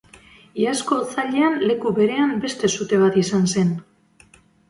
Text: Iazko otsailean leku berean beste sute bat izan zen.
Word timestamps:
Iazko 0.61 0.95
otsailean 1.01 1.59
leku 1.71 1.91
berean 1.99 2.33
beste 2.45 2.71
sute 2.77 3.01
bat 3.05 3.19
izan 3.27 3.47
zen. 3.57 3.71